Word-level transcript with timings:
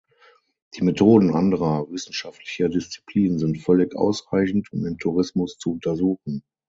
Die 0.75 0.83
Methoden 0.83 1.29
anderer 1.35 1.87
wissenschaftlicher 1.91 2.69
Disziplinen 2.69 3.37
sind 3.37 3.59
völlig 3.59 3.95
ausreichend, 3.95 4.73
um 4.73 4.81
den 4.81 4.97
Tourismus 4.97 5.59
zu 5.59 5.73
untersuchen. 5.73 6.41